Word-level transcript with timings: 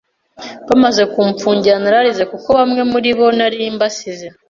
Bamaze 0.67 1.03
kumfungura, 1.13 1.81
nararize 1.83 2.23
kuko 2.31 2.49
bamwe 2.59 2.81
muri 2.91 3.09
bo 3.17 3.27
nari 3.37 3.57
mbasize. 3.75 4.27